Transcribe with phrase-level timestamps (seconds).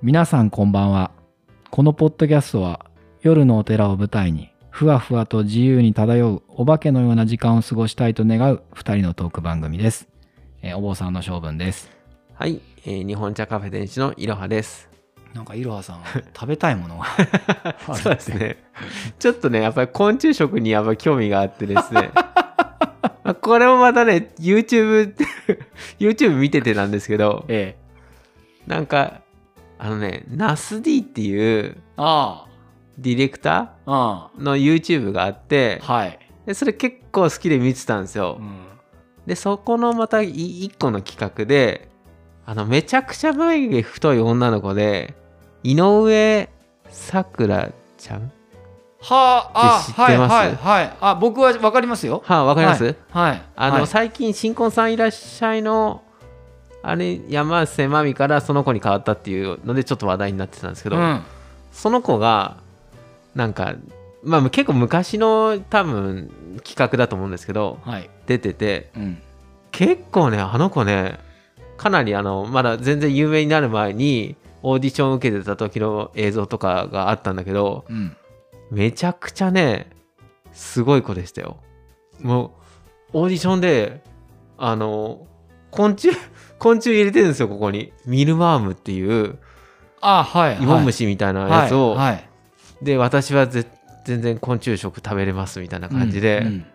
[0.00, 1.10] 皆さんこんばんは。
[1.72, 2.86] このポッドキャストは
[3.20, 10.06] 夜のお寺を舞台にふわふわと自由に漂うお化けのような時間を過ごしたいと願う二人のトーク番組です。
[10.62, 11.90] えーお坊さんの性分です。
[12.34, 14.88] はい、えー日本茶カフェ店主のいろはです。
[15.34, 17.06] なんかいろはさんは食べたいものが
[17.96, 18.56] そうですね。
[19.18, 22.12] ちょっとね、やっぱり昆虫食にやっぱり興味があってですね。
[22.14, 25.12] まあこれもまたね、YouTube、
[25.98, 28.70] YouTube 見ててなんですけど、ええ。
[28.70, 29.22] なんか、
[29.78, 32.46] あのね、ナス D っていうあ
[32.98, 34.30] ディレクタあ。
[34.36, 36.18] ーの YouTube があってうん。、はい。
[36.46, 38.42] でそれ結構好きで見てたんですよう。
[38.42, 38.66] ん。
[39.26, 41.90] で、そこのまたい一個の企画で、
[42.46, 45.14] あの、めちゃくちゃ眉毛太い女の子で、
[45.62, 46.48] 井上
[46.88, 48.32] さくらちゃん
[49.00, 50.32] はあ、あ、知ってます？
[50.32, 50.96] はい、はい、はい。
[51.00, 52.22] あ、僕はわかりますよ。
[52.24, 52.96] はあ、わかります、はい。
[53.10, 56.02] はい、あの、はい最近新婚さんいらっしゃいの
[56.82, 61.22] あれ山瀬まみからその子に変わったっていうのでちょっと話題になってたんですけど、うん。
[61.72, 62.58] その子が
[63.34, 63.74] なんか
[64.22, 66.30] まあ結構昔の多分
[66.64, 68.10] 企画だと思うんですけどはい。
[68.26, 69.18] 出ててうん。
[69.70, 71.18] 結構ねあの子ね
[71.76, 78.16] かなりあのまだ全然有名になる前にオーディション受けてた時の映像とかがあったんだけどうん。
[78.70, 79.90] めちゃくちゃね
[80.52, 81.56] すごい子でしたよ
[82.20, 82.58] も
[83.14, 84.02] うオーディションで
[84.58, 85.26] あの
[85.70, 86.10] 昆虫
[86.58, 89.38] 昆虫入れてるんですよここにミルワームっていう
[90.00, 90.56] あ、はい。
[90.62, 91.98] イモムシみたいなやつを、はい。
[91.98, 92.24] はい
[92.82, 93.66] で私はぜ
[94.04, 96.66] 全然昆虫食食べれますみたいな感じで、うんうん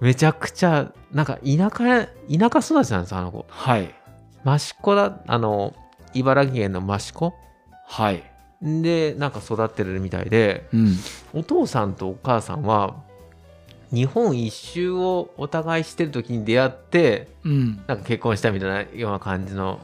[0.00, 2.06] めちゃくちゃなんか田舎
[2.48, 3.92] 田舎育ちなんですよあの子はい。
[4.46, 5.74] 益子だあの
[6.14, 7.34] 茨城県の益子？
[7.84, 8.22] はい。
[8.62, 10.96] でなんか育ってるみたいでうん。
[11.34, 12.94] お父さんとお母さんは
[13.92, 17.76] 日本一周をお互いしてる時に出会ってうん。
[17.86, 19.80] なんか結婚したみたいなような感じの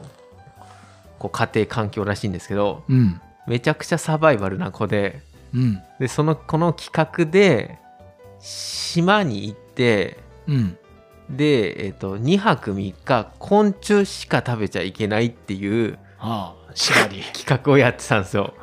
[1.19, 3.21] こう家庭環境らしいんですけどうん。
[3.47, 5.21] めちゃくちゃサバイバルな子で
[5.53, 5.81] うん。
[5.99, 7.79] でそのこの企画で
[8.39, 10.77] 島に行ってうん。
[11.29, 16.65] で、えっと2泊3日昆虫しか食べちゃいけないっていうああ。
[16.75, 18.53] 企画をやってたんですよ。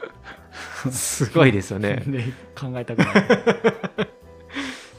[0.90, 2.02] すごいですよね。
[2.06, 2.24] で、
[2.58, 4.08] 考えたくない。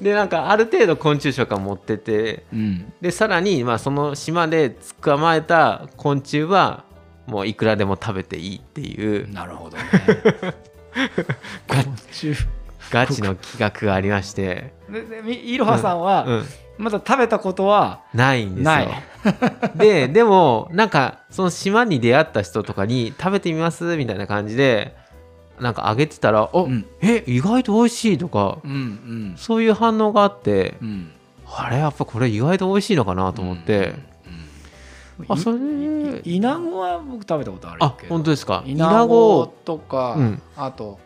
[0.02, 2.94] でなんかある程度昆虫食は持っててうん。
[3.02, 4.70] でさらにまあその島で
[5.02, 6.84] 捕まえた昆虫は
[7.26, 9.84] もういくらでも食べていいっていうなるほどね。
[11.68, 12.36] ガ 昆虫。
[12.90, 16.46] ガチの企画がありまして、で、いろはさんは、うん、
[16.78, 18.00] まだ食べたことは？
[18.14, 18.74] ないんですよ。
[19.76, 23.98] ででもなんかその島に出会った人とかに食べてみます？
[23.98, 24.96] みたいな感じで
[25.60, 26.86] なんかあげてたら「お、うん。
[27.02, 28.72] え意外と美味しい」とかうん。
[28.72, 29.34] うん。
[29.38, 31.12] そういう反応があってうん。
[31.50, 33.96] あれやっぱこれ意外と美味しいのかなと思って、
[35.20, 35.26] うん。
[35.30, 35.58] あそれ
[36.26, 38.14] イナゴは僕食べたことあるあけど。
[38.14, 38.64] 本当ですか？
[38.66, 41.00] イナゴとか、うんあと、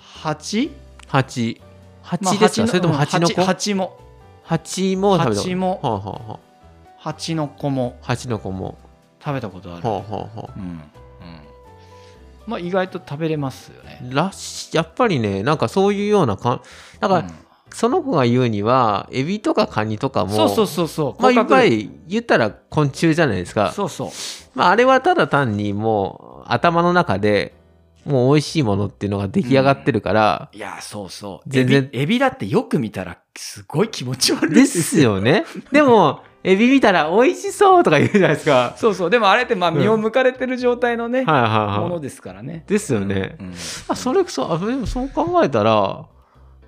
[0.00, 0.72] 蜂？
[1.06, 1.60] 蜂
[2.02, 3.42] 蜂まあですか、それとも蜂の子？
[3.44, 3.98] 蜂も。
[4.42, 6.38] 蜂も食べたこと蜂もはあ、はあはあ、
[6.96, 8.78] 蜂の子も蜂の子も
[9.22, 9.86] 食べたことある。
[9.86, 10.02] はあ、は
[10.34, 10.80] あはあうん。
[12.48, 12.50] うん。
[12.50, 14.00] まあ意外と食べれますよね。
[14.10, 16.62] らしやっぱりねなんかそういうようなか
[17.00, 17.34] なんか、
[17.70, 21.22] その子が言うにはエビとかカニとかもそうそうそうそう。
[21.22, 21.80] まあ、いっぱい。
[21.82, 23.72] い言ったら昆虫じゃないですか。
[23.72, 24.10] そうそう。
[24.54, 27.54] まあ、あれはただ単にもう頭の中で
[28.04, 31.48] もう美味しいものっていうのが出来上がってるから、いや、そうそう。
[31.48, 35.44] 全然エビエビだってよく見たらすごい気持ち悪いですよね。
[35.70, 38.74] でも、エビ見たら美味しそうとか言うじゃないですか。
[38.76, 39.10] そうそう。
[39.10, 41.80] でもあれってまあうん身を向かれてる状態のね、はいはいはい。
[41.80, 42.64] ものですからね。
[42.66, 43.36] ですよね。
[43.38, 43.52] うん
[43.88, 46.06] あ、それそう、あ、でもそう考えたら、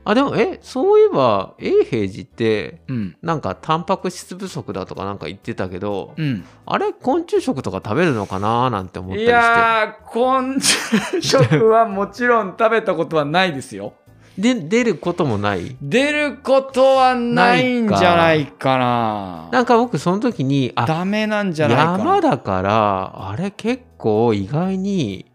[0.02, 3.16] あ、でも、え、そういえば、永平寺って、うん。
[3.20, 6.42] なんか、タンパク質不足だとかなんか言ってたけど、うん。
[6.64, 9.32] あれ、昆虫食とか食べるのかななんて思ったりいして。
[9.32, 13.92] やー、昆虫食はもちろん食べたことはないですよ。
[14.40, 15.76] で、出ることもない？
[15.82, 19.48] 出ることはないんじゃないかな。
[19.52, 21.98] なんか僕、その時に、あ、ダメなんじゃないかな。
[21.98, 25.30] 山だからあれ結構意外に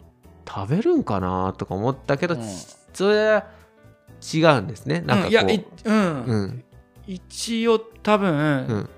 [0.48, 2.42] 食べるんかなとか思ったけど、うん。
[2.94, 3.46] それは
[4.34, 5.02] 違うんですね。
[5.02, 6.24] なんかこう、うんいや、いうん。
[6.24, 6.64] うん。
[7.08, 8.36] 一応多分、う
[8.74, 8.90] ん。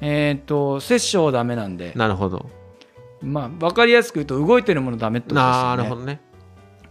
[0.00, 2.50] えっ、と、殺生はダメなんで、なるほど。
[3.22, 5.76] まあ、わかりやすく言うと、動いてるものダメってことですよね。
[5.76, 6.20] なるほどね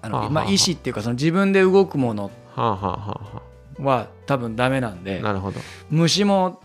[0.06, 5.60] あのはあはあまあ、意思っていうか、その自分で動くものは多分ダメなんあで、なるほど。
[5.90, 6.62] 虫も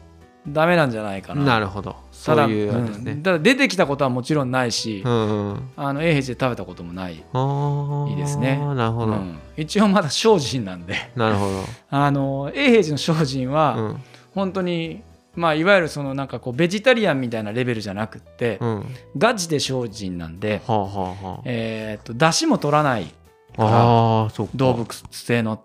[0.48, 1.44] ダメなんじゃないかな。
[1.44, 1.96] なるほど。
[2.12, 3.12] そただういうあれですね。
[3.12, 3.22] うん。
[3.22, 5.70] ただ出てきたことはもちろんないし、うんうん。
[5.76, 8.56] あの永平寺で食べたこともない、いいですね。
[8.74, 9.38] なるほど、うん。
[9.56, 10.94] 一応まだ精進なんで。
[11.16, 11.64] なるほど。
[11.90, 13.96] あの永平寺の精進は、うん。
[14.34, 15.02] 本当に
[15.34, 18.84] まあいわゆるそのなんかこうベジタリアンみたいなレベルじゃなくって、うん。
[19.18, 20.86] ガチで精進なんで、はあは
[21.22, 23.12] あはえーっと出汁も取らない
[23.56, 23.64] あ。
[23.64, 24.52] ああ、そうか。
[24.56, 25.56] 動物性の。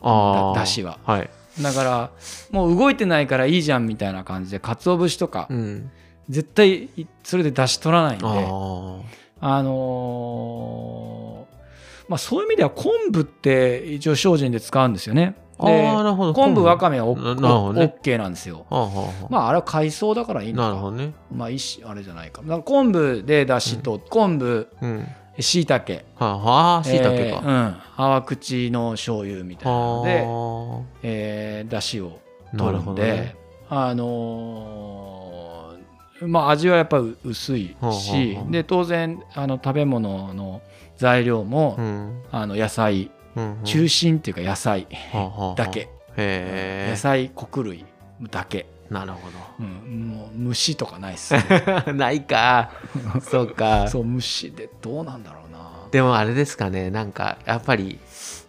[0.55, 1.29] だ出汁ははい。
[1.61, 2.11] だから
[2.51, 5.89] もう動いてないからいいじゃんみたいな感じで鰹節とかうん。
[6.29, 6.89] 絶対
[7.23, 8.99] それで出汁取らないんであ
[9.41, 11.55] あのー
[12.09, 15.65] まあそういう意味では昆布って一応精進で使うんですよねあ。
[15.65, 16.33] で。
[16.33, 18.65] 昆布わかめはオななるほどねッケーなんですよ。
[19.29, 21.13] まああれは海藻だからいいのかなるほどね。
[21.31, 21.51] まああ
[21.93, 25.07] れじゃないかだから昆布で出汁と昆布うん。
[25.39, 27.39] しいたけはあはあ、しいたけか。
[27.39, 32.19] うん淡口の醤油みたいなので、はえー、出汁を
[32.57, 33.35] 取るんで、ね。
[33.69, 40.61] あのーまあ味はやっぱり薄いしで当然あの食べ物の
[40.97, 42.21] 材料も、うん。
[42.31, 43.59] あの野菜うん。
[43.65, 44.87] 中心っていうか野菜
[45.57, 47.85] だけ、へ野菜穀類
[48.31, 48.74] だけ、え。
[48.99, 51.33] なるほうん、もう虫とかないっす
[51.85, 51.93] ど。
[51.93, 52.71] ないか。
[53.21, 53.87] そうか。
[53.87, 57.99] そう虫でどうなんだろうなでもあれですかね、なんかやっぱり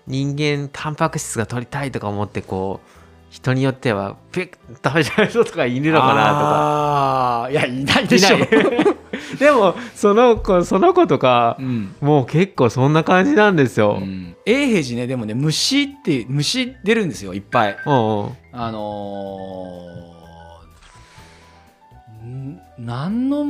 [0.07, 2.91] 人間タンパク質が取りたいとか思ってこう
[3.31, 4.51] 人によってはピッ
[4.83, 8.07] 食べちゃう人とかいるのかなあーいやいないとか。
[8.07, 8.51] でしょいない
[9.39, 13.99] で もその子その子とかうんもう結構そんな感じなんですよ。
[14.01, 20.16] うん、永平寺ねでもね虫って虫出るんですよいっぱいうんうんあのーん
[22.79, 23.45] 何の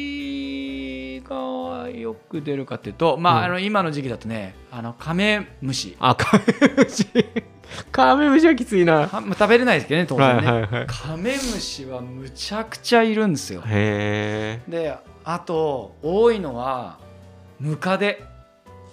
[0.00, 6.44] 虫がよく出るかっていうとまあ,、うんあの今の時期だとねあのカメムシあカメ
[6.84, 7.06] ムシ
[7.92, 9.08] カメムシはきついな。
[9.08, 10.86] 食べれないですけどね当はい然ね、はいはい。
[10.88, 14.70] カメムシはむちゃくちゃいるんですよへえ。
[14.70, 14.92] で
[15.24, 16.98] あと多いのは
[17.60, 18.24] ムカデ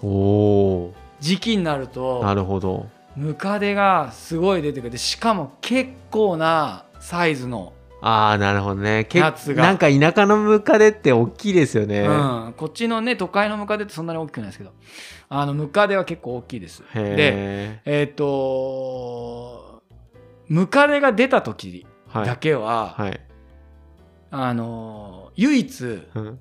[0.03, 2.23] おお時期になるとー。
[2.25, 2.87] なるほど。
[3.15, 9.07] ムカデがすごい出てくるでしかも結構なサイズの、ああなるほどね。
[9.11, 12.01] なんか田舎のムカデって大きいですよね。
[12.01, 12.11] う
[12.49, 14.71] ん、こっちのね都会のムカデってそんなに大きくないですけど
[15.29, 17.81] あのムカデは結構大きいですでへえ。
[17.85, 19.81] えっ、と
[20.47, 23.19] ムカデが出た時はいだけは、はい。
[24.29, 26.39] あの唯一うん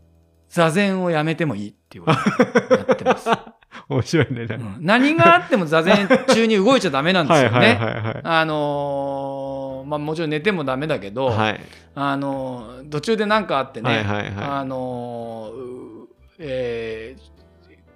[0.48, 3.28] 座禅をやめてもいいっていうことになってます、
[3.90, 4.42] 面白いね。
[4.42, 8.20] うん何があっても座禅中に動いちゃダメなんですよね、 はいはいはいはい。
[8.22, 11.60] あのーまあもちろん寝てもダメだけど、はい
[11.94, 17.36] あのー途中で何かあってね、はいはいはあのーうえー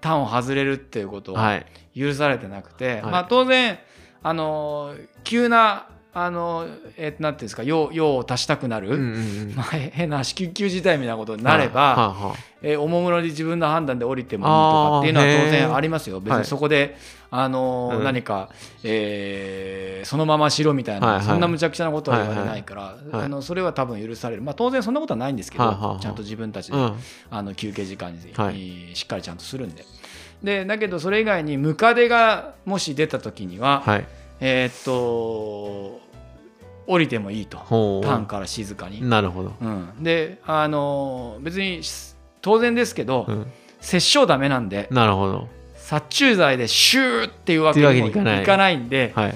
[0.03, 1.35] 端を外れるっていうことい。
[1.35, 1.67] ははい。
[1.95, 3.79] 許されてなくて、はいまあ当然
[4.23, 9.01] あのー急なあのーえーなんていうんですか用用を足したくなる、うんうん
[9.51, 9.55] うん。
[9.55, 16.19] まあ、へ変な子宮休事態みたいなことになれば、はあはえーおもむろに自分の判断で降りてもいいとかっていうのは当然ありますよ。
[16.21, 16.41] 別はい。
[16.41, 16.97] にそこで、
[17.31, 18.05] あのーうん。
[18.05, 18.49] 何か、
[18.83, 21.27] えーそのまましろみたいな、はいはい。
[21.27, 26.95] そんな無茶苦茶なことは言われないから、いはいあのそれは多分許される、まあ、当然そんなことはないんですけど、はいはいはいちゃんと自分たちで、うん。
[27.31, 28.97] あの休憩時間に、はい。
[28.97, 29.85] しっかりちゃんとするんで。
[30.43, 34.07] でだけどそれ以外にムカデがもし出た時には、はい。
[34.41, 36.01] えーっと
[36.87, 38.07] 降りてもいいとほう。
[38.07, 39.09] タンから静かに。
[39.09, 39.53] なるほど。
[39.61, 41.83] うん、であの別に
[42.41, 43.47] 当然ですけど、うん。
[43.81, 45.49] 殺傷ダメなんでなるほど。
[45.77, 49.35] 殺虫剤でシューっていうわけにもいかないんではい。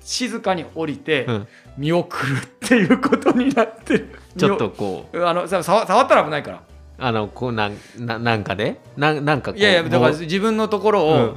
[0.00, 1.48] 静かに降りてうん
[1.78, 6.62] 見送るっていうことになってるちょっとこう、あのさ触触ったら危ないから
[6.98, 8.80] あの、こうなん、ななんかで？
[8.96, 9.52] なんなんか。
[9.54, 11.36] いやいやだから自分のところをうん、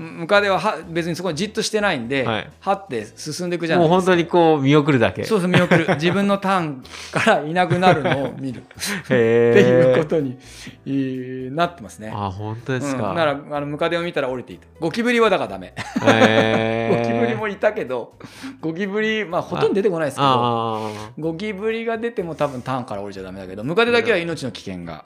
[0.00, 2.50] ムカデはは別にそこにじっとしてないんで、はい。
[2.60, 3.96] はって進んでいくじゃないうですか。
[3.96, 5.24] も本当にこう見送るだけ。
[5.24, 5.86] そうそう見送る。
[5.96, 8.60] 自分のターンからいなくなるのを見る。
[8.60, 8.62] っ
[9.06, 10.04] てへいうこえ。
[10.06, 10.38] とに、
[10.86, 12.10] えーなってますね。
[12.14, 13.08] あ、本当ですうん、か。
[13.08, 15.74] だからあのムカデを見たら降りていいとゴキブリはだからダメ、
[16.06, 18.14] へゴキブリもいたけど
[18.60, 25.04] ゴキブリまあほとんど出てこないですけどあゴキブリが出ても多分ターンから降りちゃダメだけどムカデだけは命の危険が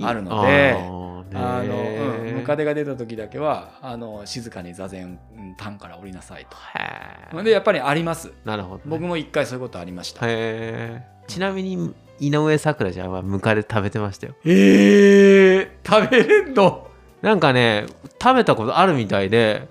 [0.00, 0.08] あ。
[0.08, 0.74] あるので
[1.34, 6.46] あの、ねうん、ムカデが出た時だけはあの静かに座禅うんターンから降りなさい
[7.30, 8.82] とでやっぱりありますなるほどね。
[8.86, 10.26] 僕も一回そういうことありました。
[11.26, 14.34] ちなみに井上咲楽ちゃんはムカデ食べてましたよ。
[14.44, 16.86] えー、食べれんの？
[17.22, 17.86] なんかね
[18.22, 19.66] 食べたことあるみたいで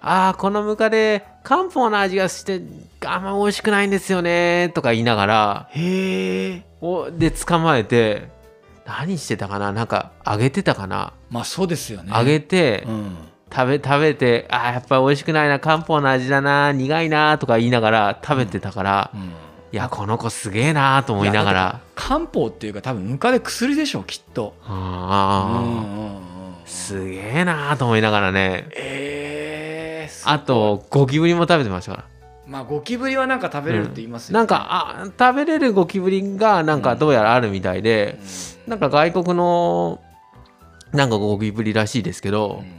[0.00, 2.60] ああこのムカデ漢方の味がして
[3.06, 8.28] あんま美味しくないんですよねとか言いながらへえおで捕まえて
[8.88, 9.72] 何してたかな？
[9.72, 12.10] なんか揚げてたかな、まあそうですよね。
[12.16, 13.16] 揚げて、うん。
[13.52, 15.60] 食べ食べてあーやっぱり美味しくないな。
[15.60, 16.72] 漢方の味だな。
[16.72, 17.36] 苦いな。
[17.38, 19.20] とか言いながら食べてたから、うん。
[19.20, 21.80] いやこの子すげえなと思いながら。
[21.94, 24.54] 漢方っていうか多分ムカデ薬でしょきっと。
[24.64, 25.64] あー。
[25.64, 26.28] うんうんうん
[26.64, 28.66] すげえなと思いながらね。
[28.76, 32.04] えー、あとゴキブリも食べてましたから
[32.48, 38.18] まあゴキブリはなんか食べれるって言いますよね、なんかあ食べれるゴキブリがなんかどうやらあるみたいで、
[38.66, 40.00] なんか外国の
[40.92, 42.72] なんかゴキブリらしいですけど、うん。
[42.72, 42.78] うん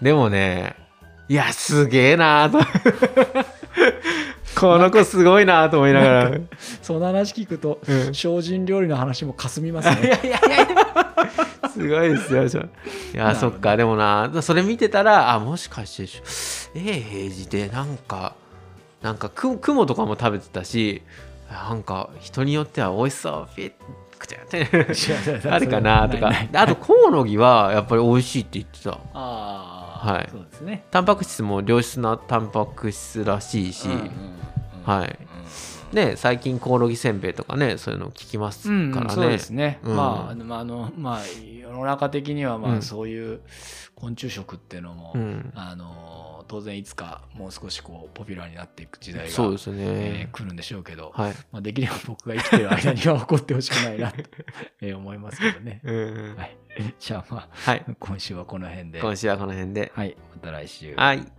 [0.00, 0.76] でもね
[1.28, 2.58] いやすげえなーと。
[4.58, 6.48] この子すごいなーと思いながら、うん
[6.80, 10.20] その話聞くとい精進料理の話もかすみますやね。
[10.24, 11.70] いやいやいや。
[11.70, 12.16] すごいで
[12.48, 12.68] すよ
[13.14, 16.22] いやそっかでもなそれ見てたらあもしかして
[16.74, 18.34] ええ平時でなんか
[19.02, 21.02] なんかく雲とかも食べてたし
[21.50, 23.72] なんか人によっては美味しそうピッ
[24.18, 26.32] くちゃってあるかなとか。
[26.52, 28.98] あとコオロギはやっぱり美味しいって言ってた。
[29.12, 30.28] ああ、はい。
[30.30, 30.84] そうですね。
[30.90, 34.10] タンパク質も良質なタンパク質らしいし、うんうんうん。
[34.84, 35.25] はい
[35.92, 39.96] ね最近コオロギせんべいとかねそういうの聞きますうんからね、そうですね、うん。
[39.96, 41.20] まあまああのまあ
[41.60, 42.78] 世の中的にはまうん。
[42.78, 43.40] あそういう
[43.94, 45.52] 昆虫食っていうのも、うん。
[45.54, 54.22] あの当然いつかもう少しこうポピュラーになっていく時代がそうですね、えー来るんでしょうけど、はい、まあ、できれば僕が生きてる間には起こってほしくないなと
[54.80, 55.80] えー思いますけどね。
[55.82, 56.36] うん。
[56.36, 56.56] はい、
[56.98, 57.84] じゃあまあはい。
[57.98, 59.00] 今週はこの辺で。
[59.00, 59.92] 今週はこの辺で。
[59.94, 60.94] はい、また来週。
[60.94, 61.35] はい